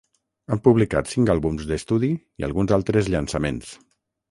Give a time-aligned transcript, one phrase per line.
[0.53, 2.11] Han publicat cinc àlbums d'estudi
[2.45, 3.73] i alguns altres llançaments.